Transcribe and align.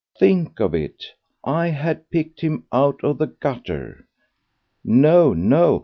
Think 0.17 0.59
of 0.59 0.73
it! 0.73 1.05
I 1.43 1.67
had 1.67 2.09
picked 2.09 2.41
him 2.41 2.63
out 2.73 3.03
of 3.03 3.19
the 3.19 3.27
gutter! 3.27 4.07
No! 4.83 5.31
no! 5.35 5.79